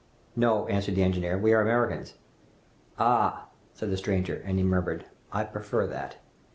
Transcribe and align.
"No," 0.35 0.65
answered 0.65 0.95
the 0.95 1.03
engineer, 1.03 1.37
"we 1.37 1.53
are 1.53 1.61
Americans." 1.61 2.15
"Ah!" 2.97 3.49
said 3.75 3.91
the 3.91 3.97
stranger, 3.97 4.33
and 4.43 4.57
he 4.57 4.63
murmured, 4.65 5.05
"I 5.31 5.43
prefer 5.43 5.85
that!" 5.85 6.15